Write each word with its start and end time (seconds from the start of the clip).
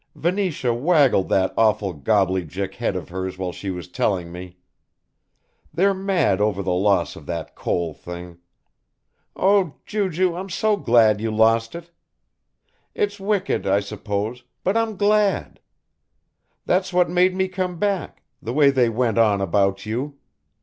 Venetia 0.15 0.73
waggled 0.73 1.29
that 1.29 1.53
awful 1.55 1.93
gobbly 1.93 2.43
Jick 2.43 2.73
head 2.73 2.95
of 2.95 3.09
hers 3.09 3.37
while 3.37 3.51
she 3.51 3.69
was 3.69 3.87
telling 3.87 4.31
me 4.31 4.57
they're 5.71 5.93
mad 5.93 6.41
over 6.41 6.63
the 6.63 6.73
loss 6.73 7.15
of 7.15 7.27
that 7.27 7.53
coal 7.53 7.93
thing 7.93 8.39
oh, 9.35 9.75
Ju 9.85 10.09
Ju, 10.09 10.35
I'm 10.35 10.49
so 10.49 10.75
glad 10.75 11.21
you 11.21 11.29
lost 11.29 11.75
it. 11.75 11.91
It's 12.95 13.19
wicked, 13.19 13.67
I 13.67 13.79
suppose, 13.79 14.43
but 14.63 14.75
I'm 14.75 14.95
glad. 14.97 15.59
That's 16.65 16.91
what 16.91 17.07
made 17.07 17.35
me 17.35 17.47
come 17.47 17.77
back, 17.77 18.23
the 18.41 18.53
way 18.53 18.71
they 18.71 18.89
went 18.89 19.19
on 19.19 19.39
about 19.39 19.85
you. 19.85 20.17